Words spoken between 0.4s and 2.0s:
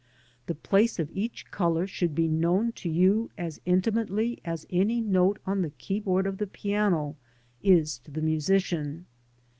The place of each colour